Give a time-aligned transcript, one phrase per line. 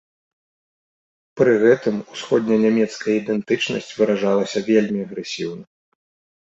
[1.41, 5.63] Пры гэтым усходненямецкая ідэнтычнасць выражалася вельмі агрэсіўна.